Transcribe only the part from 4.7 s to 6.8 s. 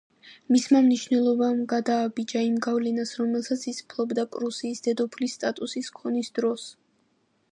დედოფლის სტატუსის ქონის დროს.